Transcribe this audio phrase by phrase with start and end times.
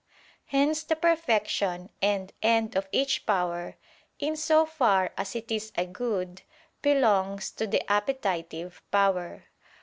[0.45, 3.77] Hence the perfection and end of each power,
[4.17, 6.41] in so far as it is a good,
[6.81, 9.43] belongs to the appetitive power.